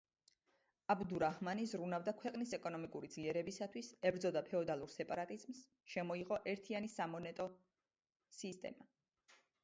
აბდურაჰმანი 0.91 1.65
ზრუნავდა 1.71 2.13
ქვეყნის 2.21 2.53
ეკონომიკური 2.57 3.09
ძლიერებისათვის, 3.15 3.89
ებრძოდა 4.09 4.41
ფეოდალურ 4.47 4.89
სეპარატიზმს, 4.93 5.61
შემოიღო 5.97 6.39
ერთიანი 6.53 6.89
სამონეტო 6.95 7.45
სისტემა. 8.39 8.89